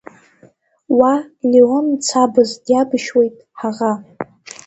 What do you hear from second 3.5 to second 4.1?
ҳаӷа.